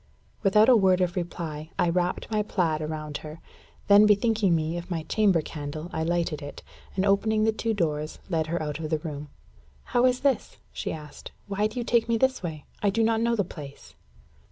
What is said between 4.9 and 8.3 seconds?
chamber candle, I lighted it, and opening the two doors,